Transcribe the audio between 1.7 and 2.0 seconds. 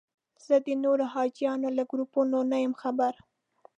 له